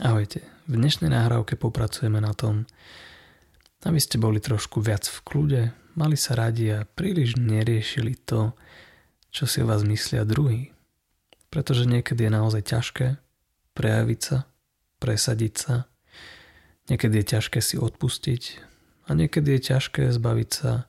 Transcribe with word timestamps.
Ahojte, 0.00 0.40
v 0.72 0.80
dnešnej 0.80 1.12
nahrávke 1.12 1.52
popracujeme 1.60 2.16
na 2.16 2.32
tom, 2.32 2.64
aby 3.84 4.00
ste 4.00 4.16
boli 4.16 4.40
trošku 4.40 4.80
viac 4.80 5.04
v 5.04 5.20
kľude, 5.20 5.62
mali 6.00 6.16
sa 6.16 6.32
radi 6.32 6.72
a 6.72 6.88
príliš 6.88 7.36
neriešili 7.36 8.16
to, 8.24 8.56
čo 9.28 9.44
si 9.44 9.60
o 9.60 9.68
vás 9.68 9.84
myslia 9.84 10.24
druhý. 10.24 10.72
Pretože 11.52 11.84
niekedy 11.84 12.24
je 12.24 12.32
naozaj 12.32 12.62
ťažké 12.72 13.20
prejaviť 13.76 14.20
sa, 14.24 14.48
presadiť 14.96 15.54
sa, 15.60 15.84
niekedy 16.88 17.20
je 17.20 17.26
ťažké 17.36 17.60
si 17.60 17.76
odpustiť 17.76 18.42
a 19.04 19.12
niekedy 19.12 19.60
je 19.60 19.76
ťažké 19.76 20.08
zbaviť 20.08 20.48
sa 20.48 20.88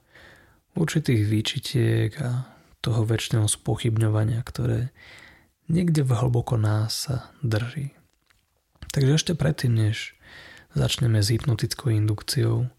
určitých 0.79 1.27
výčitiek 1.27 2.11
a 2.23 2.47
toho 2.79 3.03
väčšného 3.03 3.51
spochybňovania, 3.51 4.39
ktoré 4.47 4.95
niekde 5.67 6.07
v 6.07 6.15
hlboko 6.23 6.55
nás 6.55 7.11
sa 7.11 7.35
drží. 7.43 7.91
Takže 8.93 9.17
ešte 9.17 9.33
predtým, 9.33 9.73
než 9.73 10.13
začneme 10.77 11.25
s 11.25 11.33
hypnotickou 11.33 11.89
indukciou, 11.89 12.69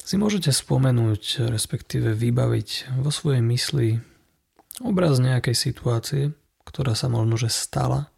si 0.00 0.16
môžete 0.16 0.54
spomenúť, 0.54 1.50
respektíve 1.50 2.16
vybaviť 2.16 2.96
vo 3.04 3.10
svojej 3.12 3.42
mysli 3.44 4.00
obraz 4.80 5.20
nejakej 5.20 5.52
situácie, 5.52 6.22
ktorá 6.64 6.96
sa 6.96 7.12
možno 7.12 7.36
že 7.36 7.52
stala 7.52 8.08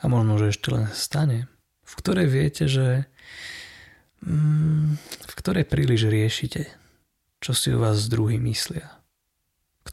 a 0.00 0.04
možno 0.06 0.40
že 0.40 0.56
ešte 0.56 0.72
len 0.72 0.86
stane, 0.94 1.50
v 1.82 1.92
ktorej 1.98 2.26
viete, 2.30 2.64
že 2.70 3.10
mm, 4.24 4.96
v 5.02 5.34
ktorej 5.36 5.68
príliš 5.68 6.08
riešite, 6.08 6.70
čo 7.44 7.52
si 7.52 7.74
o 7.74 7.82
vás 7.82 8.08
druhý 8.08 8.40
myslia 8.40 8.96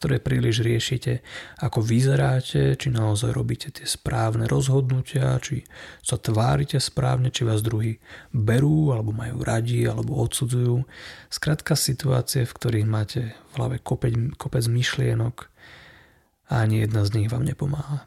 ktoré 0.04 0.20
príliš 0.20 0.60
riešite, 0.60 1.24
ako 1.64 1.80
vyzeráte, 1.80 2.76
či 2.76 2.92
naozaj 2.92 3.32
robíte 3.32 3.72
tie 3.72 3.88
správne 3.88 4.44
rozhodnutia, 4.44 5.40
či 5.40 5.64
sa 6.04 6.20
tvárite 6.20 6.76
správne, 6.76 7.32
či 7.32 7.48
vás 7.48 7.64
druhí 7.64 8.04
berú, 8.28 8.92
alebo 8.92 9.16
majú 9.16 9.40
radi, 9.40 9.88
alebo 9.88 10.20
odsudzujú. 10.20 10.84
Skrátka 11.32 11.72
situácie, 11.72 12.44
v 12.44 12.52
ktorých 12.52 12.84
máte 12.84 13.32
v 13.32 13.52
hlave 13.56 13.80
kopec, 13.80 14.12
kopec 14.36 14.68
myšlienok 14.68 15.48
a 16.52 16.68
ani 16.68 16.84
jedna 16.84 17.08
z 17.08 17.16
nich 17.16 17.32
vám 17.32 17.48
nepomáha. 17.48 18.04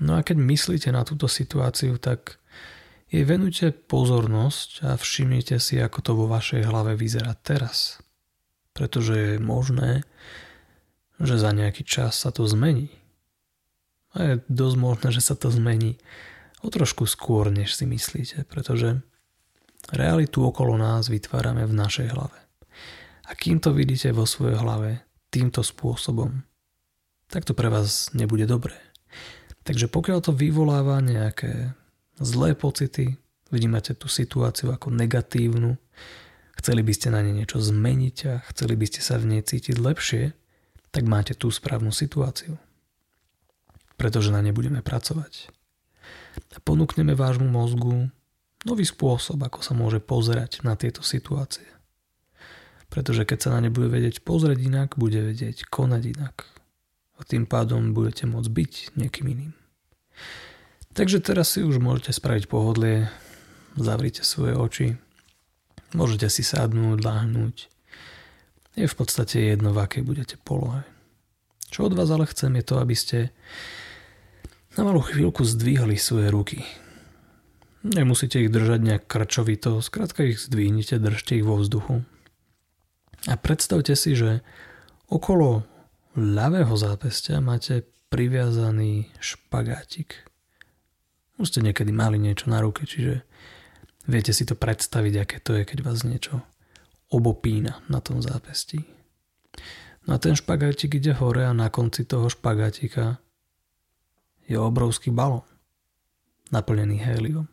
No 0.00 0.16
a 0.16 0.24
keď 0.24 0.40
myslíte 0.40 0.88
na 0.88 1.04
túto 1.04 1.28
situáciu, 1.28 2.00
tak 2.00 2.40
jej 3.12 3.28
venujte 3.28 3.76
pozornosť 3.76 4.88
a 4.88 4.96
všimnite 4.96 5.60
si, 5.60 5.76
ako 5.76 5.98
to 6.00 6.16
vo 6.16 6.32
vašej 6.32 6.64
hlave 6.64 6.96
vyzerá 6.96 7.36
teraz 7.36 8.00
pretože 8.72 9.14
je 9.14 9.34
možné, 9.42 10.06
že 11.20 11.36
za 11.36 11.52
nejaký 11.52 11.84
čas 11.84 12.16
sa 12.16 12.32
to 12.32 12.48
zmení. 12.48 12.88
A 14.16 14.34
je 14.34 14.34
dosť 14.50 14.76
možné, 14.80 15.08
že 15.14 15.22
sa 15.22 15.38
to 15.38 15.52
zmení 15.52 16.00
o 16.60 16.68
trošku 16.68 17.06
skôr, 17.06 17.52
než 17.52 17.76
si 17.76 17.86
myslíte, 17.86 18.48
pretože 18.48 19.00
realitu 19.92 20.44
okolo 20.44 20.76
nás 20.76 21.08
vytvárame 21.08 21.64
v 21.64 21.74
našej 21.76 22.08
hlave. 22.12 22.38
A 23.30 23.38
kým 23.38 23.62
to 23.62 23.70
vidíte 23.70 24.10
vo 24.10 24.26
svojej 24.26 24.58
hlave 24.58 25.06
týmto 25.30 25.62
spôsobom, 25.62 26.42
tak 27.30 27.46
to 27.46 27.54
pre 27.54 27.70
vás 27.70 28.10
nebude 28.12 28.44
dobré. 28.44 28.74
Takže 29.62 29.86
pokiaľ 29.86 30.18
to 30.18 30.32
vyvoláva 30.34 30.98
nejaké 30.98 31.76
zlé 32.18 32.58
pocity, 32.58 33.14
vnímate 33.54 33.94
tú 33.94 34.10
situáciu 34.10 34.74
ako 34.74 34.90
negatívnu, 34.90 35.78
chceli 36.60 36.84
by 36.84 36.92
ste 36.92 37.08
na 37.08 37.24
ne 37.24 37.32
niečo 37.32 37.56
zmeniť 37.56 38.16
a 38.28 38.44
chceli 38.52 38.76
by 38.76 38.84
ste 38.84 39.00
sa 39.00 39.16
v 39.16 39.32
nej 39.32 39.42
cítiť 39.42 39.80
lepšie, 39.80 40.36
tak 40.92 41.08
máte 41.08 41.32
tú 41.32 41.48
správnu 41.48 41.88
situáciu. 41.88 42.60
Pretože 43.96 44.28
na 44.28 44.44
ne 44.44 44.52
budeme 44.52 44.84
pracovať. 44.84 45.48
A 46.52 46.58
ponúkneme 46.60 47.16
vášmu 47.16 47.48
mozgu 47.48 48.12
nový 48.68 48.84
spôsob, 48.84 49.40
ako 49.40 49.64
sa 49.64 49.72
môže 49.72 50.04
pozerať 50.04 50.60
na 50.60 50.76
tieto 50.76 51.00
situácie. 51.00 51.64
Pretože 52.92 53.24
keď 53.24 53.38
sa 53.40 53.50
na 53.56 53.64
ne 53.64 53.70
bude 53.72 53.88
vedieť 53.88 54.20
pozrieť 54.20 54.60
inak, 54.60 55.00
bude 55.00 55.24
vedieť 55.24 55.64
konať 55.64 56.02
inak. 56.12 56.44
A 57.16 57.24
tým 57.24 57.48
pádom 57.48 57.96
budete 57.96 58.28
môcť 58.28 58.50
byť 58.50 58.72
niekým 59.00 59.26
iným. 59.32 59.52
Takže 60.92 61.22
teraz 61.22 61.54
si 61.56 61.64
už 61.64 61.78
môžete 61.78 62.12
spraviť 62.12 62.50
pohodlie, 62.50 63.06
zavrite 63.78 64.26
svoje 64.26 64.58
oči 64.58 64.86
Môžete 65.90 66.30
si 66.30 66.46
sadnúť, 66.46 67.02
láhnuť. 67.02 67.56
Je 68.78 68.86
v 68.86 68.96
podstate 68.96 69.50
jedno, 69.50 69.74
v 69.74 69.82
akej 69.82 70.06
budete 70.06 70.36
polohe. 70.38 70.86
Čo 71.70 71.90
od 71.90 71.98
vás 71.98 72.10
ale 72.10 72.30
chcem 72.30 72.54
je 72.58 72.64
to, 72.66 72.74
aby 72.78 72.94
ste 72.94 73.18
na 74.78 74.86
malú 74.86 75.02
chvíľku 75.02 75.42
zdvihli 75.42 75.98
svoje 75.98 76.30
ruky. 76.30 76.62
Nemusíte 77.82 78.38
ich 78.38 78.52
držať 78.52 78.80
nejak 78.84 79.04
krčovito, 79.08 79.80
skrátka 79.82 80.22
ich 80.22 80.38
zdvihnite, 80.38 81.00
držte 81.00 81.40
ich 81.40 81.46
vo 81.46 81.58
vzduchu. 81.58 82.06
A 83.26 83.34
predstavte 83.40 83.96
si, 83.96 84.14
že 84.14 84.44
okolo 85.10 85.64
ľavého 86.14 86.72
zápestia 86.76 87.42
máte 87.42 87.82
priviazaný 88.10 89.10
špagátik. 89.18 90.26
Už 91.40 91.50
ste 91.50 91.64
niekedy 91.64 91.90
mali 91.94 92.20
niečo 92.20 92.52
na 92.52 92.60
ruke, 92.60 92.84
čiže 92.84 93.24
Viete 94.08 94.32
si 94.32 94.48
to 94.48 94.56
predstaviť, 94.56 95.14
aké 95.20 95.36
to 95.44 95.56
je, 95.58 95.68
keď 95.68 95.78
vás 95.84 96.06
niečo 96.06 96.40
obopína 97.10 97.82
na 97.90 98.00
tom 98.00 98.22
zápestí. 98.22 98.86
No 100.08 100.16
a 100.16 100.22
ten 100.22 100.32
špagátik 100.32 100.96
ide 100.96 101.12
hore 101.12 101.44
a 101.44 101.52
na 101.52 101.68
konci 101.68 102.08
toho 102.08 102.30
špagátika 102.32 103.20
je 104.48 104.56
obrovský 104.56 105.12
balón 105.12 105.44
naplnený 106.50 106.98
héliom. 106.98 107.46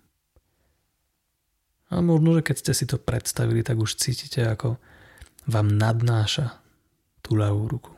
A 1.88 2.04
možno, 2.04 2.36
že 2.36 2.44
keď 2.44 2.56
ste 2.60 2.74
si 2.74 2.86
to 2.90 3.00
predstavili, 3.00 3.64
tak 3.64 3.80
už 3.80 3.96
cítite, 3.96 4.44
ako 4.44 4.76
vám 5.48 5.72
nadnáša 5.72 6.60
tú 7.24 7.40
ľavú 7.40 7.70
ruku. 7.72 7.94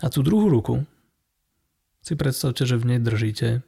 A 0.00 0.08
tú 0.08 0.24
druhú 0.24 0.48
ruku 0.48 0.86
si 2.00 2.16
predstavte, 2.16 2.64
že 2.64 2.80
v 2.80 2.94
nej 2.94 3.00
držíte 3.02 3.60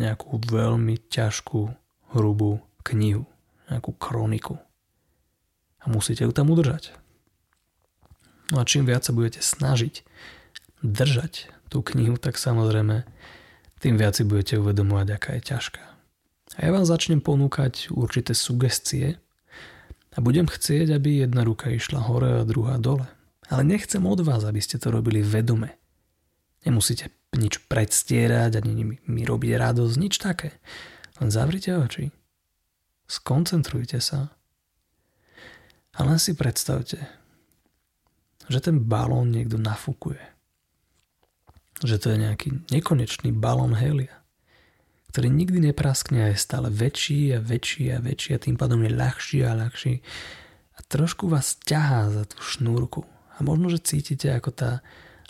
nejakú 0.00 0.38
veľmi 0.48 0.96
ťažkú 1.10 1.68
hrubú 2.12 2.62
knihu, 2.88 3.28
nejakú 3.68 3.92
kroniku. 3.96 4.56
A 5.82 5.92
musíte 5.92 6.24
ju 6.24 6.32
tam 6.32 6.50
udržať. 6.50 6.96
No 8.48 8.64
a 8.64 8.68
čím 8.68 8.88
viac 8.88 9.04
sa 9.04 9.12
budete 9.12 9.44
snažiť 9.44 10.04
držať 10.80 11.52
tú 11.68 11.84
knihu, 11.84 12.16
tak 12.16 12.40
samozrejme 12.40 13.04
tým 13.78 13.94
viac 14.00 14.16
si 14.16 14.24
budete 14.24 14.56
uvedomovať, 14.58 15.06
aká 15.12 15.30
je 15.38 15.42
ťažká. 15.54 15.82
A 16.56 16.58
ja 16.64 16.70
vám 16.72 16.88
začnem 16.88 17.20
ponúkať 17.20 17.92
určité 17.92 18.32
sugestie 18.32 19.20
a 20.16 20.18
budem 20.18 20.48
chcieť, 20.48 20.96
aby 20.96 21.22
jedna 21.22 21.44
ruka 21.44 21.70
išla 21.70 22.08
hore 22.08 22.42
a 22.42 22.48
druhá 22.48 22.80
dole. 22.80 23.06
Ale 23.52 23.62
nechcem 23.62 24.02
od 24.02 24.24
vás, 24.24 24.42
aby 24.42 24.58
ste 24.58 24.80
to 24.80 24.90
robili 24.90 25.22
vedome. 25.22 25.76
Nemusíte 26.64 27.12
nič 27.36 27.60
predstierať 27.68 28.64
ani 28.64 28.98
mi 29.04 29.22
robiť 29.22 29.52
radosť, 29.60 29.94
nič 30.00 30.14
také. 30.18 30.56
Len 31.18 31.30
zavrite 31.34 31.74
oči. 31.74 32.10
Skoncentrujte 33.08 33.98
sa. 33.98 34.30
A 35.98 36.06
len 36.06 36.20
si 36.22 36.38
predstavte, 36.38 37.02
že 38.46 38.58
ten 38.62 38.86
balón 38.86 39.34
niekto 39.34 39.58
nafúkuje. 39.58 40.22
Že 41.82 41.96
to 41.98 42.06
je 42.14 42.18
nejaký 42.22 42.48
nekonečný 42.70 43.34
balón 43.34 43.74
helia, 43.74 44.14
ktorý 45.10 45.30
nikdy 45.30 45.72
nepraskne 45.72 46.26
a 46.26 46.30
je 46.30 46.38
stále 46.38 46.70
väčší 46.70 47.34
a 47.34 47.42
väčší 47.42 47.90
a 47.94 47.98
väčší 47.98 48.38
a 48.38 48.42
tým 48.42 48.54
pádom 48.54 48.82
je 48.86 48.92
ľahší 48.94 49.38
a 49.42 49.58
ľahší 49.58 49.98
a 50.78 50.78
trošku 50.86 51.26
vás 51.26 51.58
ťahá 51.66 52.14
za 52.14 52.24
tú 52.30 52.38
šnúrku. 52.38 53.02
A 53.38 53.42
možno, 53.42 53.70
že 53.70 53.82
cítite, 53.82 54.30
ako 54.30 54.50
tá 54.54 54.70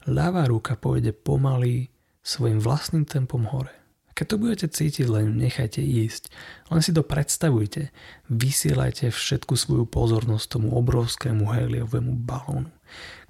ľavá 0.08 0.44
ruka 0.48 0.76
pôjde 0.76 1.12
pomaly 1.12 1.92
svojim 2.24 2.60
vlastným 2.60 3.08
tempom 3.08 3.48
hore. 3.48 3.77
Keď 4.18 4.26
to 4.26 4.42
budete 4.42 4.66
cítiť, 4.74 5.06
len 5.06 5.38
nechajte 5.38 5.78
ísť. 5.78 6.26
Len 6.74 6.82
si 6.82 6.90
to 6.90 7.06
predstavujte. 7.06 7.94
Vysielajte 8.26 9.14
všetku 9.14 9.54
svoju 9.54 9.86
pozornosť 9.86 10.58
tomu 10.58 10.74
obrovskému 10.74 11.46
heliovému 11.46 12.18
balónu, 12.26 12.66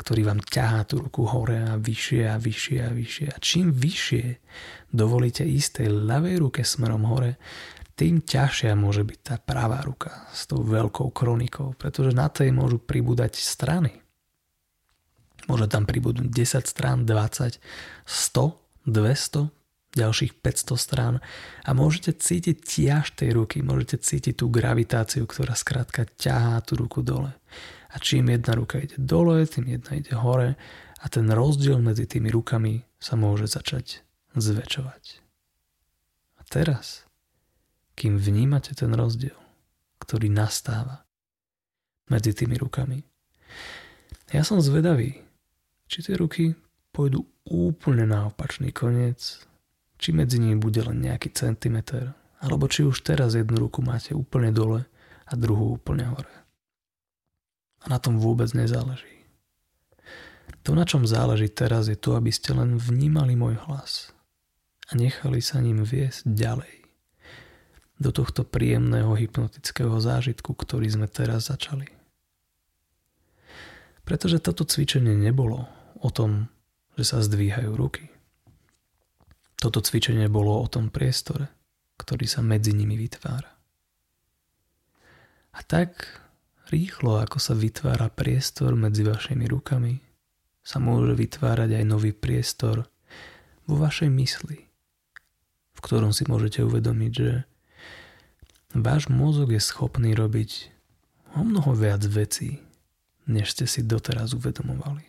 ktorý 0.01 0.33
vám 0.33 0.41
ťahá 0.41 0.89
tú 0.89 1.05
ruku 1.05 1.29
hore 1.29 1.61
a 1.61 1.77
vyššie 1.77 2.33
a 2.33 2.41
vyššie 2.41 2.79
a 2.81 2.91
vyššie. 2.97 3.27
A 3.29 3.37
čím 3.37 3.69
vyššie 3.69 4.25
dovolíte 4.89 5.45
ísť 5.45 5.85
tej 5.85 5.89
ľavej 5.93 6.37
ruke 6.41 6.65
smerom 6.65 7.05
hore, 7.05 7.37
tým 7.93 8.25
ťažšia 8.25 8.73
môže 8.73 9.05
byť 9.05 9.19
tá 9.21 9.37
pravá 9.37 9.85
ruka 9.85 10.25
s 10.33 10.49
tou 10.49 10.65
veľkou 10.65 11.13
kronikou, 11.13 11.77
pretože 11.77 12.17
na 12.17 12.33
tej 12.33 12.49
môžu 12.49 12.81
pribúdať 12.81 13.37
strany. 13.37 14.01
Môže 15.53 15.69
tam 15.69 15.85
pribudnúť 15.85 16.33
10 16.33 16.65
strán, 16.65 17.05
20, 17.05 17.61
100, 18.09 18.57
200, 18.89 19.58
ďalších 19.99 20.39
500 20.39 20.79
strán 20.79 21.15
a 21.67 21.71
môžete 21.75 22.15
cítiť 22.15 22.57
tiaž 22.63 23.11
tej 23.19 23.35
ruky, 23.35 23.61
môžete 23.61 23.99
cítiť 23.99 24.39
tú 24.39 24.47
gravitáciu, 24.47 25.27
ktorá 25.27 25.59
skrátka 25.59 26.07
ťahá 26.07 26.63
tú 26.63 26.79
ruku 26.79 27.03
dole. 27.03 27.35
A 27.91 27.97
čím 27.99 28.31
jedna 28.31 28.55
ruka 28.55 28.79
ide 28.79 28.95
dole, 28.95 29.43
tým 29.51 29.75
jedna 29.75 29.99
ide 29.99 30.15
hore 30.15 30.55
a 31.03 31.07
ten 31.11 31.27
rozdiel 31.27 31.83
medzi 31.83 32.07
tými 32.07 32.31
rukami 32.31 32.87
sa 33.03 33.19
môže 33.19 33.51
začať 33.51 34.07
zväčšovať. 34.39 35.23
teraz, 36.49 37.05
kým 37.93 38.17
vnímate 38.17 38.73
ten 38.73 38.95
rozdiel, 38.97 39.37
ktorý 40.01 40.33
nastáva 40.33 41.05
medzi 42.09 42.33
tými 42.33 42.57
rukami, 42.57 43.05
ja 44.33 44.45
som 44.45 44.61
zvedavý, 44.61 45.25
či 45.89 46.05
tie 46.05 46.17
ruky 46.17 46.53
pôjdu 46.93 47.25
úplne 47.49 48.05
na 48.05 48.29
opačný 48.29 48.73
koniec, 48.73 49.48
či 49.99 50.15
medzi 50.15 50.39
nimi 50.39 50.57
bude 50.57 50.81
len 50.81 51.03
nejaký 51.03 51.35
centimeter, 51.35 52.15
alebo 52.39 52.71
či 52.71 52.87
už 52.87 53.03
teraz 53.03 53.35
jednu 53.35 53.59
ruku 53.59 53.83
máte 53.83 54.15
úplne 54.15 54.55
dole 54.55 54.87
a 55.27 55.33
druhú 55.35 55.77
úplne 55.77 56.07
hore. 56.07 56.35
A 57.83 57.91
na 57.91 57.99
tom 57.99 58.23
vôbec 58.23 58.49
nezáleží. 58.55 59.27
To, 60.63 60.75
na 60.75 60.87
čom 60.87 61.05
záleží 61.05 61.51
teraz, 61.51 61.91
je 61.91 61.99
to, 61.99 62.15
aby 62.15 62.31
ste 62.31 62.55
len 62.55 62.79
vnímali 62.79 63.35
môj 63.35 63.59
hlas 63.69 64.15
a 64.89 64.97
nechali 64.97 65.43
sa 65.43 65.61
ním 65.61 65.85
viesť 65.85 66.25
ďalej 66.25 66.79
do 67.99 68.11
tohto 68.15 68.47
príjemného 68.47 69.11
hypnotického 69.19 69.99
zážitku, 69.99 70.55
ktorý 70.55 70.87
sme 70.87 71.11
teraz 71.11 71.51
začali. 71.51 71.91
Pretože 74.07 74.39
toto 74.39 74.63
cvičenie 74.65 75.13
nebolo 75.13 75.67
o 75.99 76.09
tom, 76.09 76.47
že 76.95 77.05
sa 77.05 77.19
zdvíhajú 77.21 77.75
ruky. 77.75 78.09
Toto 79.59 79.83
cvičenie 79.83 80.31
bolo 80.31 80.55
o 80.63 80.67
tom 80.71 80.87
priestore, 80.87 81.51
ktorý 81.99 82.31
sa 82.31 82.47
medzi 82.47 82.71
nimi 82.71 82.95
vytvára. 82.95 83.51
A 85.59 85.61
tak 85.67 86.07
rýchlo, 86.71 87.19
ako 87.19 87.43
sa 87.43 87.59
vytvára 87.59 88.07
priestor 88.07 88.79
medzi 88.79 89.03
vašimi 89.03 89.51
rukami, 89.51 89.99
sa 90.63 90.79
môže 90.79 91.19
vytvárať 91.19 91.75
aj 91.75 91.85
nový 91.89 92.15
priestor 92.15 92.87
vo 93.67 93.75
vašej 93.75 94.13
mysli, 94.15 94.69
v 95.75 95.81
ktorom 95.83 96.15
si 96.15 96.29
môžete 96.31 96.63
uvedomiť, 96.63 97.13
že 97.13 97.43
váš 98.79 99.11
mozog 99.11 99.51
je 99.51 99.59
schopný 99.59 100.15
robiť 100.15 100.71
o 101.35 101.43
mnoho 101.43 101.75
viac 101.75 102.05
vecí, 102.07 102.63
než 103.27 103.59
ste 103.59 103.67
si 103.67 103.83
doteraz 103.83 104.37
uvedomovali. 104.39 105.09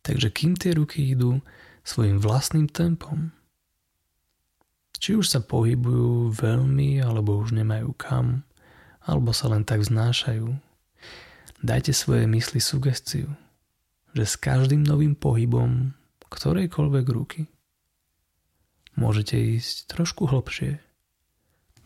Takže 0.00 0.28
kým 0.32 0.56
tie 0.56 0.76
ruky 0.76 1.12
idú 1.12 1.44
svojim 1.84 2.18
vlastným 2.18 2.66
tempom, 2.66 3.30
či 4.98 5.14
už 5.14 5.28
sa 5.28 5.40
pohybujú 5.44 6.32
veľmi, 6.32 7.04
alebo 7.04 7.36
už 7.38 7.52
nemajú 7.52 7.92
kam, 7.94 8.42
alebo 9.04 9.36
sa 9.36 9.52
len 9.52 9.62
tak 9.62 9.84
znášajú, 9.84 10.48
dajte 11.60 11.92
svoje 11.92 12.24
mysli 12.24 12.58
sugestiu, 12.58 13.28
že 14.16 14.24
s 14.24 14.34
každým 14.40 14.80
novým 14.80 15.12
pohybom 15.12 15.92
ktorejkoľvek 16.34 17.06
ruky 17.14 17.42
môžete 18.98 19.38
ísť 19.38 19.86
trošku 19.86 20.26
hlbšie 20.26 20.82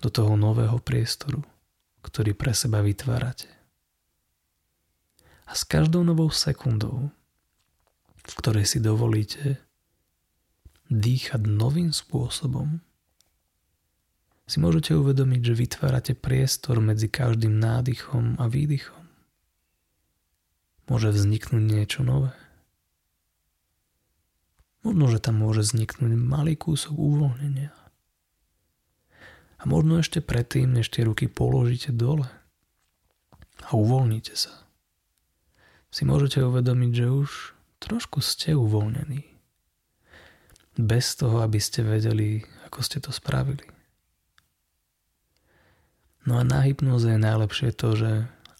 do 0.00 0.08
toho 0.08 0.40
nového 0.40 0.80
priestoru, 0.80 1.44
ktorý 2.00 2.32
pre 2.32 2.56
seba 2.56 2.80
vytvárate. 2.80 3.52
A 5.48 5.52
s 5.52 5.68
každou 5.68 6.00
novou 6.00 6.32
sekundou, 6.32 7.12
v 8.24 8.32
ktorej 8.40 8.64
si 8.64 8.78
dovolíte 8.80 9.60
dýchať 10.88 11.44
novým 11.44 11.93
spôsobom, 11.93 12.81
si 14.49 14.56
môžete 14.64 14.96
uvedomiť, 14.96 15.40
že 15.44 15.61
vytvárate 15.61 16.12
priestor 16.17 16.81
medzi 16.81 17.12
každým 17.12 17.52
nádychom 17.61 18.40
a 18.40 18.49
výdychom. 18.49 19.05
Môže 20.88 21.12
vzniknúť 21.12 21.64
niečo 21.69 22.00
nové. 22.00 22.32
Možno, 24.81 25.12
že 25.12 25.20
tam 25.20 25.44
môže 25.44 25.69
vzniknúť 25.69 26.17
malý 26.17 26.56
kúsok 26.56 26.96
uvoľnenia. 26.96 27.76
A 29.58 29.62
možno 29.69 30.00
ešte 30.00 30.25
predtým, 30.25 30.73
než 30.73 30.88
tie 30.88 31.05
ruky 31.05 31.29
položíte 31.29 31.93
dole 31.93 32.25
a 33.69 33.70
uvoľníte 33.76 34.32
sa 34.32 34.69
si 35.88 36.05
môžete 36.05 36.44
uvedomiť, 36.44 36.90
že 36.93 37.06
už 37.08 37.31
trošku 37.81 38.20
ste 38.20 38.52
uvoľnení. 38.52 39.25
Bez 40.78 41.19
toho, 41.19 41.42
aby 41.42 41.58
ste 41.58 41.82
vedeli, 41.82 42.46
ako 42.70 42.78
ste 42.86 43.02
to 43.02 43.10
spravili. 43.10 43.66
No 46.22 46.38
a 46.38 46.46
na 46.46 46.62
hypnoze 46.62 47.10
je 47.10 47.19
najlepšie 47.19 47.75
to, 47.75 47.98
že 47.98 48.12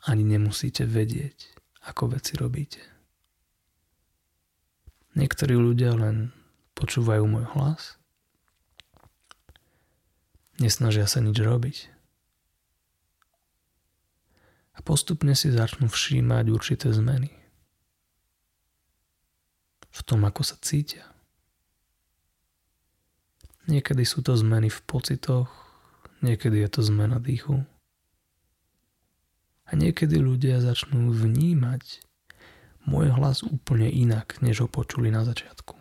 ani 0.03 0.27
nemusíte 0.27 0.83
vedieť, 0.83 1.55
ako 1.87 2.19
veci 2.19 2.35
robíte. 2.35 2.83
Niektorí 5.15 5.55
ľudia 5.55 5.95
len 5.95 6.35
počúvajú 6.75 7.23
môj 7.29 7.47
hlas, 7.55 7.99
nesnažia 10.59 11.07
sa 11.07 11.23
nič 11.23 11.39
robiť 11.39 11.77
a 14.75 14.83
postupne 14.83 15.35
si 15.35 15.51
začnú 15.51 15.91
všímať 15.91 16.45
určité 16.55 16.91
zmeny 16.95 17.35
v 19.91 20.01
tom, 20.07 20.23
ako 20.23 20.47
sa 20.47 20.55
cítia. 20.63 21.18
Niekedy 23.69 24.03
sú 24.09 24.25
to 24.25 24.33
zmeny 24.33 24.73
v 24.73 24.81
pocitoch, 24.89 25.53
niekedy 26.25 26.65
je 26.65 26.69
to 26.73 26.81
zmena 26.81 27.21
dýchu. 27.21 27.63
A 29.69 29.77
niekedy 29.77 30.17
ľudia 30.17 30.65
začnú 30.65 31.13
vnímať 31.13 32.01
môj 32.89 33.13
hlas 33.13 33.45
úplne 33.45 33.93
inak, 33.93 34.41
než 34.41 34.65
ho 34.65 34.69
počuli 34.73 35.13
na 35.13 35.29
začiatku. 35.29 35.77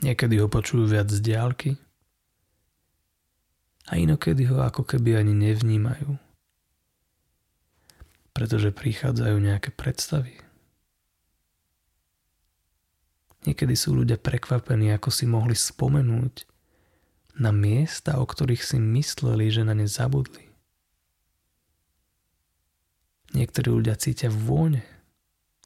Niekedy 0.00 0.40
ho 0.40 0.48
počujú 0.48 0.88
viac 0.88 1.12
z 1.12 1.20
diálky 1.20 1.76
a 3.92 4.00
inokedy 4.00 4.48
ho 4.48 4.64
ako 4.64 4.88
keby 4.88 5.20
ani 5.20 5.36
nevnímajú 5.36 6.16
pretože 8.38 8.70
prichádzajú 8.70 9.34
nejaké 9.42 9.74
predstavy. 9.74 10.38
Niekedy 13.46 13.74
sú 13.78 13.94
ľudia 13.94 14.18
prekvapení, 14.18 14.90
ako 14.94 15.14
si 15.14 15.24
mohli 15.28 15.54
spomenúť 15.54 16.46
na 17.38 17.54
miesta, 17.54 18.18
o 18.18 18.26
ktorých 18.26 18.62
si 18.62 18.78
mysleli, 18.82 19.46
že 19.52 19.62
na 19.62 19.76
ne 19.76 19.86
zabudli. 19.86 20.50
Niektorí 23.36 23.68
ľudia 23.70 23.94
cítia 23.94 24.32
vône, 24.32 24.82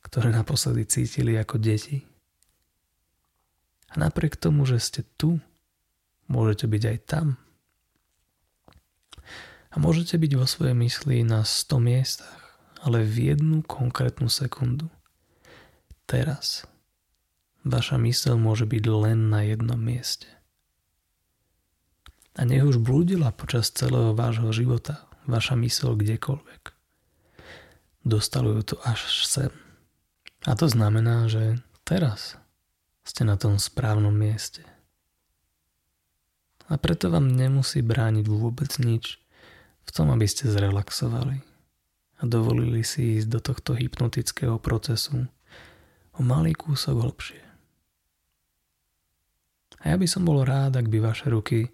ktoré 0.05 0.29
naposledy 0.29 0.85
cítili 0.85 1.39
ako 1.39 1.57
deti. 1.57 2.05
A 3.93 4.03
napriek 4.03 4.37
tomu, 4.37 4.69
že 4.69 4.83
ste 4.83 5.01
tu, 5.17 5.41
môžete 6.29 6.69
byť 6.69 6.83
aj 6.85 6.99
tam. 7.09 7.27
A 9.73 9.81
môžete 9.81 10.21
byť 10.21 10.33
vo 10.37 10.45
svojej 10.45 10.77
mysli 10.77 11.25
na 11.25 11.41
100 11.47 11.81
miestach 11.81 12.43
ale 12.83 13.07
v 13.07 13.33
jednu 13.33 13.63
konkrétnu 13.63 14.27
sekundu. 14.27 14.91
Teraz. 16.07 16.67
Vaša 17.63 17.95
mysel 18.03 18.39
môže 18.39 18.67
byť 18.67 18.85
len 18.91 19.31
na 19.31 19.47
jednom 19.47 19.79
mieste. 19.79 20.27
A 22.35 22.43
nech 22.49 22.65
už 22.65 22.81
blúdila 22.81 23.31
počas 23.31 23.71
celého 23.71 24.17
vášho 24.17 24.51
života 24.51 25.07
vaša 25.29 25.55
mysel 25.61 25.95
kdekoľvek. 25.95 26.63
Dostalo 28.03 28.59
ju 28.59 28.75
to 28.75 28.77
až 28.83 29.23
sem. 29.23 29.53
A 30.43 30.59
to 30.59 30.67
znamená, 30.67 31.31
že 31.31 31.63
teraz 31.87 32.35
ste 33.07 33.23
na 33.23 33.39
tom 33.39 33.63
správnom 33.63 34.11
mieste. 34.11 34.67
A 36.67 36.75
preto 36.81 37.13
vám 37.13 37.31
nemusí 37.31 37.79
brániť 37.85 38.27
vôbec 38.27 38.75
nič 38.83 39.23
v 39.87 39.91
tom, 39.95 40.11
aby 40.11 40.27
ste 40.27 40.51
zrelaxovali 40.51 41.43
a 42.19 42.23
dovolili 42.27 42.83
si 42.83 43.19
ísť 43.19 43.29
do 43.29 43.41
tohto 43.43 43.79
hypnotického 43.79 44.59
procesu 44.59 45.27
o 46.15 46.21
malý 46.23 46.55
kúsok 46.55 46.97
hlbšie. 46.97 47.52
A 49.83 49.91
ja 49.91 49.97
by 49.99 50.07
som 50.07 50.23
bol 50.23 50.47
rád, 50.47 50.79
ak 50.79 50.87
by 50.87 50.99
vaše 51.03 51.27
ruky 51.27 51.67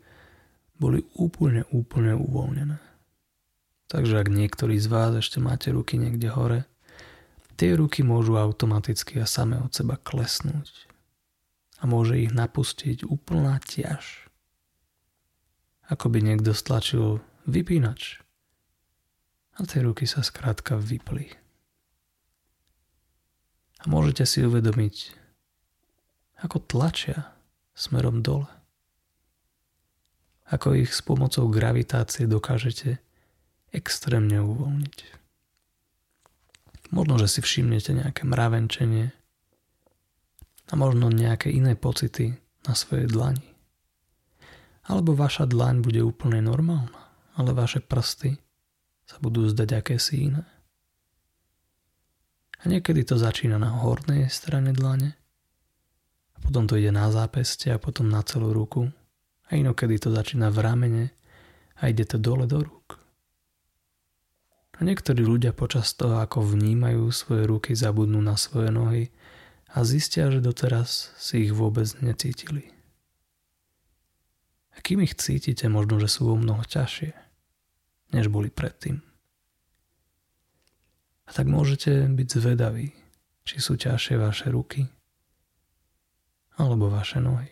boli 0.81 1.05
úplne, 1.21 1.69
úplne 1.69 2.17
uvoľnené. 2.17 2.81
Takže 3.89 4.21
ak 4.21 4.29
niektorí 4.33 4.81
z 4.81 4.89
vás 4.89 5.13
ešte 5.17 5.41
máte 5.41 5.73
ruky 5.73 6.01
niekde 6.01 6.33
hore, 6.33 6.65
tie 7.61 7.77
ruky 7.77 8.05
môžu 8.05 8.37
automaticky 8.37 9.21
a 9.21 9.29
same 9.29 9.61
od 9.61 9.73
seba 9.73 10.01
klesnúť. 10.01 10.89
A 11.81 11.89
môže 11.89 12.17
ich 12.21 12.33
napustiť 12.33 13.05
úplná 13.05 13.61
ťaž. 13.65 14.29
Ako 15.89 16.13
by 16.13 16.21
niekto 16.21 16.53
stlačil 16.53 17.25
vypínač 17.49 18.21
a 19.57 19.65
tie 19.65 19.83
ruky 19.83 20.05
sa 20.05 20.21
skrátka 20.21 20.77
vypli. 20.77 21.33
A 23.79 23.85
môžete 23.89 24.27
si 24.29 24.45
uvedomiť, 24.45 25.17
ako 26.45 26.61
tlačia 26.61 27.38
smerom 27.79 28.27
dole. 28.27 28.51
Ako 30.51 30.75
ich 30.75 30.91
s 30.91 30.99
pomocou 30.99 31.47
gravitácie 31.47 32.27
dokážete 32.27 32.99
extrémne 33.71 34.43
uvoľniť. 34.43 34.99
Možno, 36.91 37.21
že 37.21 37.29
si 37.29 37.41
všimnete 37.45 37.95
nejaké 37.95 38.27
mravenčenie 38.27 39.13
a 40.69 40.75
možno 40.75 41.13
nejaké 41.13 41.53
iné 41.53 41.77
pocity 41.77 42.35
na 42.67 42.73
svojej 42.73 43.07
dlani. 43.07 43.45
Alebo 44.89 45.13
vaša 45.13 45.45
dlaň 45.45 45.85
bude 45.85 46.01
úplne 46.01 46.41
normálna, 46.41 47.13
ale 47.37 47.53
vaše 47.53 47.85
prsty 47.85 48.41
sa 49.05 49.17
budú 49.21 49.45
zdať 49.53 49.85
akési 49.85 50.33
iné. 50.33 50.49
A 52.59 52.73
niekedy 52.73 53.05
to 53.05 53.21
začína 53.21 53.61
na 53.61 53.69
hornej 53.85 54.33
strane 54.33 54.73
dlane, 54.73 55.15
a 56.39 56.47
potom 56.47 56.71
to 56.71 56.79
ide 56.79 56.95
na 56.95 57.11
zápeste 57.11 57.75
a 57.75 57.83
potom 57.83 58.07
na 58.07 58.23
celú 58.23 58.55
ruku 58.55 58.87
a 59.51 59.59
inokedy 59.59 59.99
to 59.99 60.15
začína 60.15 60.55
v 60.55 60.59
ramene 60.63 61.05
a 61.83 61.91
ide 61.91 62.07
to 62.07 62.23
dole 62.23 62.47
do 62.47 62.63
rúk. 62.63 63.03
A 64.79 64.87
niektorí 64.87 65.27
ľudia 65.27 65.51
počas 65.51 65.91
toho, 65.99 66.23
ako 66.23 66.55
vnímajú 66.55 67.11
svoje 67.11 67.51
ruky, 67.51 67.75
zabudnú 67.75 68.23
na 68.23 68.39
svoje 68.39 68.71
nohy 68.71 69.05
a 69.75 69.83
zistia, 69.83 70.31
že 70.31 70.39
doteraz 70.39 71.11
si 71.19 71.51
ich 71.51 71.53
vôbec 71.53 71.91
necítili. 71.99 72.71
A 74.79 74.79
kým 74.79 75.03
ich 75.03 75.19
cítite, 75.19 75.67
možno, 75.67 75.99
že 75.99 76.07
sú 76.07 76.31
o 76.31 76.39
mnoho 76.39 76.63
ťažšie, 76.63 77.11
než 78.15 78.31
boli 78.31 78.55
predtým. 78.55 79.03
A 81.27 81.35
tak 81.35 81.51
môžete 81.51 82.07
byť 82.07 82.29
zvedaví, 82.31 82.95
či 83.43 83.57
sú 83.59 83.75
ťažšie 83.75 84.15
vaše 84.15 84.47
ruky 84.49 84.87
alebo 86.59 86.91
vaše 86.91 87.23
nohy. 87.23 87.49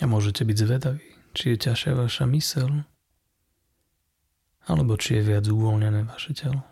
A 0.00 0.08
môžete 0.08 0.42
byť 0.42 0.56
zvedaví, 0.56 1.06
či 1.36 1.54
je 1.54 1.62
ťažšia 1.68 1.92
vaša 1.94 2.24
mysel, 2.32 2.88
alebo 4.66 4.96
či 4.96 5.20
je 5.20 5.22
viac 5.22 5.44
uvoľnené 5.46 6.08
vaše 6.08 6.32
telo. 6.32 6.64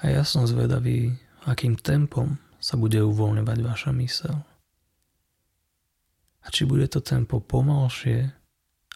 A 0.00 0.12
ja 0.12 0.22
som 0.24 0.44
zvedavý, 0.44 1.16
akým 1.48 1.76
tempom 1.76 2.36
sa 2.60 2.76
bude 2.76 3.00
uvoľňovať 3.00 3.58
vaša 3.62 3.90
mysel. 3.96 4.36
A 6.44 6.46
či 6.52 6.68
bude 6.68 6.86
to 6.86 7.02
tempo 7.02 7.40
pomalšie 7.42 8.30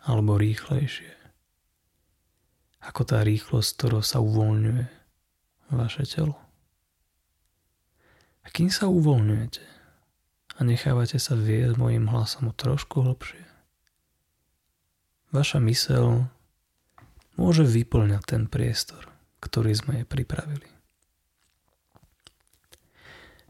alebo 0.06 0.38
rýchlejšie. 0.38 1.12
Ako 2.80 3.04
tá 3.04 3.20
rýchlosť, 3.20 3.68
ktorou 3.76 4.00
sa 4.00 4.24
uvoľňuje 4.24 4.84
vaše 5.76 6.04
telo. 6.08 6.36
Kým 8.50 8.68
sa 8.68 8.90
uvoľňujete, 8.90 9.70
a 10.60 10.66
nechávate 10.68 11.16
sa 11.16 11.32
viesť 11.32 11.80
mojim 11.80 12.04
hlasom 12.12 12.52
o 12.52 12.54
trošku 12.54 13.00
hlbšie. 13.00 13.40
Vaša 15.32 15.56
mysel 15.64 16.28
môže 17.40 17.64
vyplňať 17.64 18.22
ten 18.28 18.44
priestor, 18.44 19.08
ktorý 19.40 19.72
sme 19.72 19.92
jej 20.02 20.06
pripravili. 20.06 20.68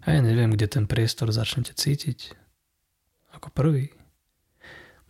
A 0.07 0.15
ja 0.15 0.21
neviem, 0.23 0.55
kde 0.55 0.71
ten 0.71 0.87
priestor 0.87 1.35
začnete 1.35 1.75
cítiť. 1.75 2.39
Ako 3.35 3.51
prvý. 3.51 3.91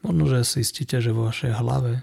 Možno, 0.00 0.24
že 0.24 0.48
si 0.48 0.64
istíte, 0.64 1.04
že 1.04 1.12
vo 1.12 1.28
vašej 1.28 1.52
hlave 1.60 2.00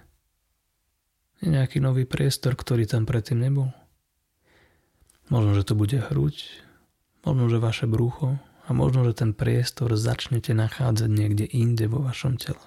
je 1.42 1.50
nejaký 1.50 1.82
nový 1.82 2.06
priestor, 2.06 2.54
ktorý 2.54 2.86
tam 2.86 3.10
predtým 3.10 3.42
nebol. 3.42 3.74
Možno, 5.34 5.58
že 5.58 5.66
to 5.66 5.74
bude 5.74 5.98
hruď, 5.98 6.67
možno, 7.28 7.52
že 7.52 7.60
vaše 7.60 7.86
brucho, 7.92 8.40
a 8.68 8.76
možno, 8.76 9.08
že 9.08 9.24
ten 9.24 9.32
priestor 9.32 9.96
začnete 9.96 10.52
nachádzať 10.52 11.08
niekde 11.12 11.46
inde 11.48 11.88
vo 11.88 12.04
vašom 12.04 12.36
tele. 12.36 12.64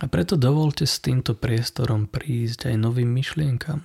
A 0.00 0.06
preto 0.06 0.38
dovolte 0.38 0.86
s 0.86 1.02
týmto 1.02 1.34
priestorom 1.34 2.06
prísť 2.06 2.70
aj 2.70 2.76
novým 2.78 3.10
myšlienkam, 3.10 3.82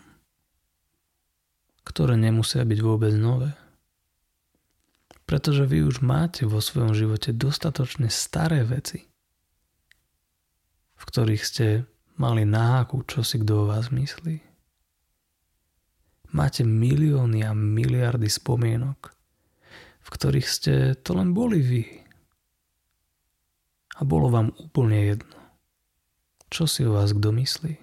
ktoré 1.83 2.15
nemusia 2.15 2.61
byť 2.61 2.79
vôbec 2.85 3.13
nové. 3.17 3.51
Pretože 5.25 5.65
vy 5.65 5.89
už 5.89 6.05
máte 6.05 6.45
vo 6.45 6.61
svojom 6.61 6.93
živote 6.93 7.33
dostatočne 7.33 8.13
staré 8.13 8.61
veci, 8.61 9.09
v 10.95 11.03
ktorých 11.03 11.43
ste 11.43 11.67
mali 12.21 12.45
náhaku, 12.45 13.01
čo 13.09 13.25
si 13.25 13.41
kto 13.41 13.65
o 13.65 13.69
vás 13.73 13.89
myslí. 13.89 14.37
Máte 16.37 16.61
milióny 16.61 17.41
a 17.41 17.57
miliardy 17.57 18.29
spomienok, 18.29 19.14
v 20.05 20.09
ktorých 20.13 20.47
ste 20.47 20.73
to 21.01 21.17
len 21.17 21.33
boli 21.33 21.59
vy. 21.65 21.83
A 23.97 24.05
bolo 24.05 24.29
vám 24.29 24.53
úplne 24.61 25.01
jedno, 25.01 25.37
čo 26.53 26.69
si 26.69 26.85
o 26.85 26.93
vás 26.93 27.09
kto 27.15 27.33
myslí. 27.33 27.73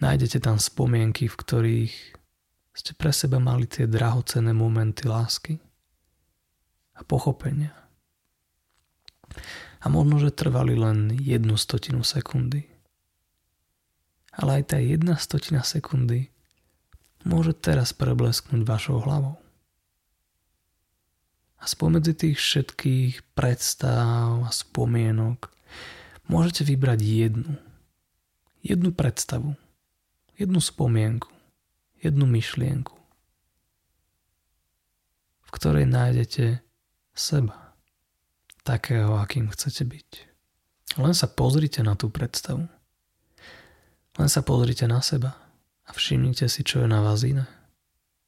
Nájdete 0.00 0.40
tam 0.40 0.56
spomienky, 0.56 1.28
v 1.28 1.36
ktorých 1.36 1.94
ste 2.76 2.92
pre 2.96 3.12
seba 3.12 3.40
mali 3.40 3.64
tie 3.68 3.88
drahocené 3.88 4.52
momenty 4.52 5.08
lásky 5.08 5.56
a 6.96 7.04
pochopenia. 7.04 7.72
A 9.80 9.86
možno, 9.88 10.20
že 10.20 10.32
trvali 10.32 10.76
len 10.76 11.12
jednu 11.16 11.60
stotinu 11.60 12.04
sekundy. 12.04 12.68
Ale 14.36 14.60
aj 14.60 14.76
tá 14.76 14.78
jedna 14.80 15.16
stotina 15.16 15.64
sekundy 15.64 16.28
môže 17.24 17.56
teraz 17.56 17.96
preblesknúť 17.96 18.62
vašou 18.68 19.00
hlavou. 19.00 19.45
A 21.56 21.64
spomedzi 21.64 22.12
tých 22.12 22.38
všetkých 22.38 23.32
predstav 23.32 24.44
a 24.44 24.50
spomienok 24.52 25.50
môžete 26.28 26.66
vybrať 26.68 27.00
jednu. 27.02 27.52
Jednu 28.66 28.90
predstavu, 28.90 29.54
jednu 30.34 30.58
spomienku, 30.58 31.30
jednu 32.02 32.26
myšlienku, 32.26 32.94
v 35.46 35.50
ktorej 35.54 35.86
nájdete 35.86 36.60
seba, 37.14 37.72
takého, 38.66 39.14
akým 39.22 39.46
chcete 39.54 39.86
byť. 39.86 40.08
Len 40.98 41.14
sa 41.14 41.30
pozrite 41.30 41.86
na 41.86 41.94
tú 41.94 42.10
predstavu. 42.10 42.66
Len 44.16 44.28
sa 44.32 44.42
pozrite 44.42 44.88
na 44.90 44.98
seba 45.04 45.38
a 45.86 45.90
všimnite 45.94 46.50
si, 46.50 46.66
čo 46.66 46.82
je 46.82 46.88
na 46.90 47.04
vás 47.04 47.22
iné. 47.22 47.46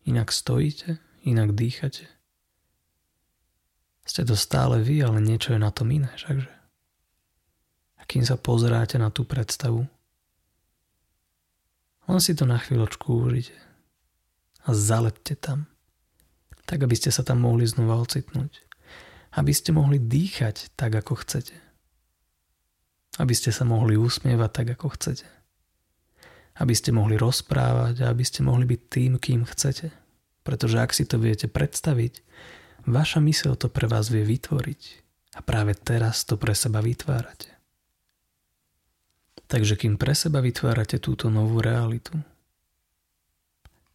Inak 0.07 0.31
stojíte, 0.31 1.03
inak 1.27 1.59
dýchate, 1.59 2.07
ste 4.09 4.25
to 4.25 4.33
stále 4.33 4.81
vy, 4.81 5.05
ale 5.05 5.21
niečo 5.21 5.53
je 5.53 5.61
na 5.61 5.69
tom 5.69 5.93
iné, 5.93 6.09
všakže. 6.17 6.49
A 8.01 8.03
kým 8.09 8.25
sa 8.25 8.41
pozeráte 8.41 8.97
na 8.97 9.13
tú 9.13 9.29
predstavu, 9.29 9.85
len 12.09 12.21
si 12.25 12.33
to 12.33 12.49
na 12.49 12.57
chvíľočku 12.57 13.05
užite 13.29 13.53
a 14.65 14.73
zalepte 14.73 15.37
tam, 15.37 15.69
tak 16.65 16.81
aby 16.81 16.97
ste 16.97 17.13
sa 17.13 17.21
tam 17.21 17.45
mohli 17.45 17.69
znova 17.69 18.01
ocitnúť. 18.01 18.65
Aby 19.37 19.53
ste 19.53 19.77
mohli 19.77 20.01
dýchať 20.01 20.73
tak, 20.73 20.97
ako 20.97 21.21
chcete. 21.21 21.53
Aby 23.21 23.37
ste 23.37 23.53
sa 23.53 23.69
mohli 23.69 24.01
usmievať 24.01 24.51
tak, 24.53 24.69
ako 24.73 24.97
chcete. 24.97 25.29
Aby 26.57 26.73
ste 26.73 26.97
mohli 26.97 27.21
rozprávať 27.21 28.09
a 28.09 28.11
aby 28.13 28.25
ste 28.25 28.41
mohli 28.41 28.65
byť 28.65 28.81
tým, 28.89 29.13
kým 29.21 29.45
chcete. 29.45 29.93
Pretože 30.49 30.81
ak 30.81 30.97
si 30.97 31.05
to 31.05 31.21
viete 31.21 31.45
predstaviť, 31.45 32.25
Vaša 32.89 33.21
mysel 33.21 33.53
to 33.61 33.69
pre 33.69 33.85
vás 33.85 34.09
vie 34.09 34.25
vytvoriť 34.25 34.83
a 35.37 35.45
práve 35.45 35.77
teraz 35.77 36.25
to 36.25 36.41
pre 36.41 36.57
seba 36.57 36.81
vytvárate. 36.81 37.53
Takže 39.45 39.77
kým 39.77 40.01
pre 40.01 40.17
seba 40.17 40.41
vytvárate 40.41 40.97
túto 40.97 41.29
novú 41.29 41.61
realitu, 41.61 42.17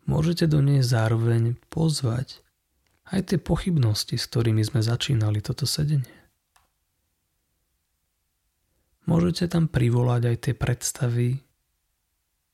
môžete 0.05 0.45
do 0.45 0.61
nej 0.61 0.85
zároveň 0.85 1.57
pozvať 1.73 2.45
aj 3.09 3.33
tie 3.33 3.39
pochybnosti, 3.41 4.13
s 4.13 4.29
ktorými 4.29 4.61
sme 4.61 4.85
začínali 4.85 5.41
toto 5.41 5.65
sedenie. 5.65 6.13
Môžete 9.09 9.49
tam 9.49 9.65
privolať 9.65 10.21
aj 10.29 10.37
tie 10.37 10.53
predstavy, 10.53 11.41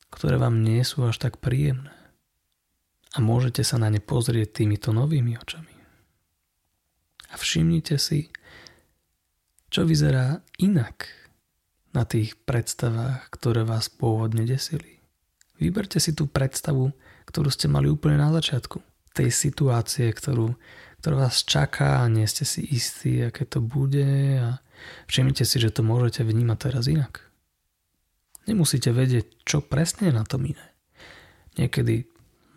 ktoré 0.08 0.40
vám 0.40 0.64
nie 0.64 0.82
sú 0.88 1.04
až 1.04 1.20
tak 1.20 1.44
príjemné. 1.44 1.92
A 3.14 3.20
môžete 3.20 3.62
sa 3.62 3.76
na 3.76 3.92
ne 3.92 4.00
pozrieť 4.00 4.64
týmito 4.64 4.96
novými 4.96 5.36
očami. 5.36 5.79
A 7.30 7.36
všimnite 7.38 7.96
si, 8.02 8.34
čo 9.70 9.86
vyzerá 9.86 10.42
inak 10.58 11.06
na 11.94 12.06
tých 12.06 12.38
predstavách, 12.46 13.30
ktoré 13.34 13.66
vás 13.66 13.90
pôvodne 13.90 14.46
desili. 14.46 15.02
Vyberte 15.62 16.02
si 16.02 16.14
tú 16.16 16.26
predstavu, 16.26 16.94
ktorú 17.30 17.50
ste 17.54 17.70
mali 17.70 17.90
úplne 17.90 18.18
na 18.18 18.34
začiatku. 18.34 18.82
Tej 19.14 19.30
situácie, 19.30 20.10
ktorú, 20.10 20.56
ktorá 21.02 21.30
vás 21.30 21.46
čaká 21.46 22.02
a 22.02 22.10
nie 22.10 22.26
ste 22.26 22.46
si 22.46 22.66
istí, 22.66 23.22
aké 23.22 23.46
to 23.46 23.60
bude 23.60 24.10
a 24.40 24.62
všimnite 25.10 25.44
si, 25.44 25.58
že 25.60 25.74
to 25.74 25.86
môžete 25.86 26.24
vnímať 26.24 26.58
teraz 26.58 26.86
inak. 26.88 27.30
Nemusíte 28.50 28.90
vedieť, 28.90 29.46
čo 29.46 29.62
presne 29.62 30.10
je 30.10 30.18
na 30.18 30.26
tom 30.26 30.42
iné. 30.48 30.74
Niekedy 31.60 32.08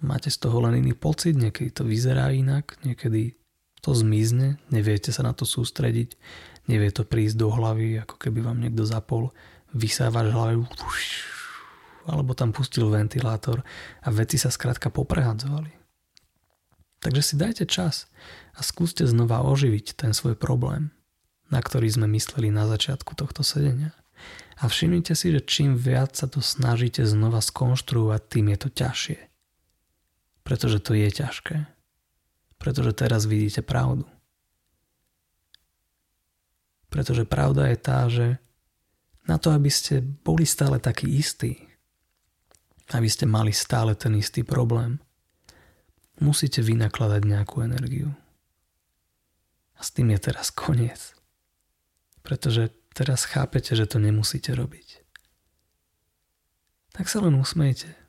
máte 0.06 0.30
z 0.30 0.38
toho 0.40 0.62
len 0.64 0.78
iný 0.80 0.94
pocit, 0.96 1.36
niekedy 1.36 1.74
to 1.74 1.82
vyzerá 1.84 2.30
inak, 2.30 2.78
niekedy 2.86 3.36
to 3.82 3.90
zmizne, 3.92 4.62
neviete 4.70 5.10
sa 5.10 5.26
na 5.26 5.34
to 5.34 5.42
sústrediť, 5.42 6.14
nevie 6.70 6.94
to 6.94 7.02
prísť 7.02 7.36
do 7.42 7.50
hlavy, 7.50 7.98
ako 8.06 8.14
keby 8.14 8.38
vám 8.46 8.62
niekto 8.62 8.86
zapol 8.86 9.34
vysávač 9.74 10.30
hlavy, 10.30 10.62
alebo 12.06 12.32
tam 12.38 12.54
pustil 12.54 12.86
ventilátor 12.86 13.66
a 14.06 14.08
veci 14.14 14.38
sa 14.38 14.54
skrátka 14.54 14.88
poprehadzovali. 14.94 15.74
Takže 17.02 17.22
si 17.22 17.34
dajte 17.34 17.66
čas 17.66 18.06
a 18.54 18.62
skúste 18.62 19.02
znova 19.02 19.42
oživiť 19.42 19.98
ten 19.98 20.14
svoj 20.14 20.38
problém, 20.38 20.94
na 21.50 21.58
ktorý 21.58 21.90
sme 21.90 22.06
mysleli 22.14 22.54
na 22.54 22.70
začiatku 22.70 23.18
tohto 23.18 23.42
sedenia. 23.42 23.90
A 24.62 24.70
všimnite 24.70 25.18
si, 25.18 25.34
že 25.34 25.42
čím 25.42 25.74
viac 25.74 26.14
sa 26.14 26.30
to 26.30 26.38
snažíte 26.38 27.02
znova 27.02 27.42
skonštruovať, 27.42 28.20
tým 28.30 28.54
je 28.54 28.58
to 28.62 28.68
ťažšie. 28.70 29.18
Pretože 30.46 30.78
to 30.78 30.94
je 30.94 31.10
ťažké. 31.10 31.66
Pretože 32.62 32.94
teraz 32.94 33.26
vidíte 33.26 33.66
pravdu. 33.66 34.06
Pretože 36.86 37.26
pravda 37.26 37.66
je 37.74 37.78
tá, 37.82 38.06
že 38.06 38.38
na 39.26 39.34
to, 39.34 39.50
aby 39.50 39.66
ste 39.66 39.98
boli 39.98 40.46
stále 40.46 40.78
takí 40.78 41.10
istí, 41.10 41.58
aby 42.94 43.08
ste 43.10 43.26
mali 43.26 43.50
stále 43.50 43.98
ten 43.98 44.14
istý 44.14 44.46
problém, 44.46 45.02
musíte 46.22 46.62
vynakladať 46.62 47.22
nejakú 47.26 47.66
energiu. 47.66 48.14
A 49.74 49.80
s 49.82 49.90
tým 49.90 50.14
je 50.14 50.20
teraz 50.22 50.54
koniec. 50.54 51.18
Pretože 52.22 52.70
teraz 52.94 53.26
chápete, 53.26 53.74
že 53.74 53.90
to 53.90 53.98
nemusíte 53.98 54.54
robiť. 54.54 55.02
Tak 56.94 57.10
sa 57.10 57.18
len 57.24 57.34
usmejte. 57.34 58.01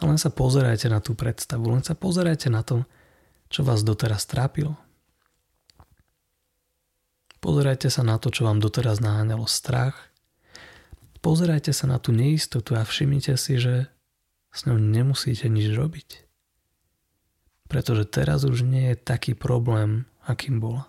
A 0.00 0.08
len 0.08 0.16
sa 0.16 0.32
pozerajte 0.32 0.88
na 0.88 1.04
tú 1.04 1.12
predstavu, 1.12 1.68
len 1.68 1.84
sa 1.84 1.92
pozerajte 1.92 2.48
na 2.48 2.64
to, 2.64 2.88
čo 3.52 3.60
vás 3.66 3.84
doteraz 3.84 4.24
trápilo. 4.24 4.78
Pozerajte 7.42 7.90
sa 7.90 8.06
na 8.06 8.22
to, 8.22 8.30
čo 8.30 8.46
vám 8.46 8.62
doteraz 8.62 9.02
naháňalo 9.02 9.50
strach. 9.50 10.08
Pozerajte 11.20 11.74
sa 11.74 11.90
na 11.90 11.98
tú 11.98 12.14
neistotu 12.14 12.78
a 12.78 12.86
všimnite 12.86 13.34
si, 13.34 13.58
že 13.58 13.90
s 14.54 14.64
ňou 14.64 14.78
nemusíte 14.78 15.50
nič 15.50 15.74
robiť. 15.74 16.22
Pretože 17.66 18.06
teraz 18.06 18.46
už 18.46 18.62
nie 18.62 18.94
je 18.94 18.96
taký 18.96 19.34
problém, 19.34 20.06
akým 20.22 20.62
bola. 20.62 20.86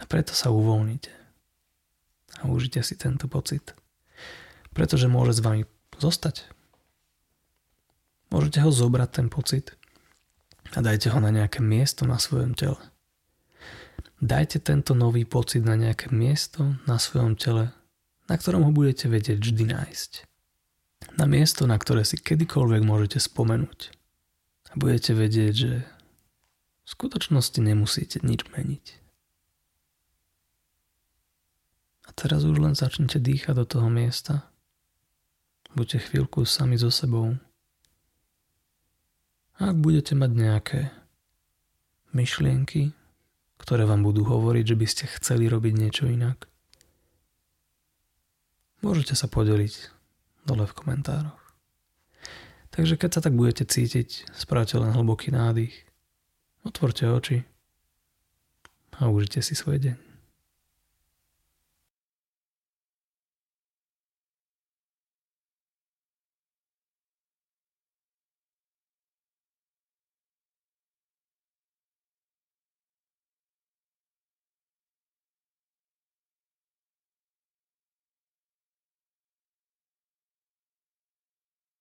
A 0.00 0.04
preto 0.10 0.34
sa 0.34 0.50
uvoľnite. 0.50 1.14
A 2.42 2.50
užite 2.50 2.82
si 2.82 2.98
tento 2.98 3.30
pocit. 3.30 3.70
Pretože 4.74 5.06
môže 5.06 5.38
s 5.38 5.44
vami 5.44 5.62
zostať. 5.98 6.48
Môžete 8.32 8.64
ho 8.64 8.70
zobrať 8.72 9.10
ten 9.12 9.28
pocit 9.28 9.76
a 10.72 10.80
dajte 10.80 11.12
ho 11.12 11.20
na 11.20 11.28
nejaké 11.28 11.60
miesto 11.60 12.08
na 12.08 12.16
svojom 12.16 12.56
tele. 12.56 12.80
Dajte 14.22 14.62
tento 14.62 14.94
nový 14.94 15.26
pocit 15.26 15.66
na 15.66 15.74
nejaké 15.74 16.14
miesto 16.14 16.78
na 16.86 16.96
svojom 16.96 17.34
tele, 17.34 17.74
na 18.30 18.38
ktorom 18.38 18.62
ho 18.64 18.72
budete 18.72 19.10
vedieť 19.10 19.42
vždy 19.42 19.64
nájsť. 19.74 20.12
Na 21.18 21.26
miesto, 21.26 21.66
na 21.66 21.74
ktoré 21.74 22.06
si 22.06 22.16
kedykoľvek 22.16 22.86
môžete 22.86 23.18
spomenúť. 23.18 23.90
A 24.72 24.78
budete 24.78 25.12
vedieť, 25.12 25.52
že 25.52 25.72
v 26.86 26.88
skutočnosti 26.88 27.58
nemusíte 27.58 28.22
nič 28.22 28.46
meniť. 28.48 28.86
A 32.06 32.10
teraz 32.14 32.46
už 32.46 32.56
len 32.62 32.78
začnite 32.78 33.18
dýchať 33.18 33.58
do 33.58 33.66
toho 33.66 33.88
miesta. 33.90 34.51
Buďte 35.72 36.04
chvíľku 36.04 36.44
sami 36.44 36.76
so 36.76 36.92
sebou. 36.92 37.32
Ak 39.56 39.72
budete 39.72 40.12
mať 40.12 40.30
nejaké 40.36 40.80
myšlienky, 42.12 42.92
ktoré 43.56 43.88
vám 43.88 44.04
budú 44.04 44.28
hovoriť, 44.28 44.64
že 44.68 44.76
by 44.76 44.86
ste 44.90 45.04
chceli 45.16 45.48
robiť 45.48 45.72
niečo 45.72 46.04
inak. 46.12 46.44
Môžete 48.84 49.16
sa 49.16 49.32
podeliť 49.32 49.88
dole 50.44 50.68
v 50.68 50.76
komentároch. 50.76 51.40
Takže 52.68 53.00
keď 53.00 53.10
sa 53.16 53.20
tak 53.24 53.32
budete 53.32 53.64
cítiť, 53.64 54.28
spravte 54.36 54.76
len 54.76 54.92
hlboký 54.92 55.32
nádych, 55.32 55.72
otvorte 56.68 57.08
oči 57.08 57.48
a 59.00 59.08
užite 59.08 59.40
si 59.40 59.56
svoj 59.56 59.80
deň. 59.80 60.11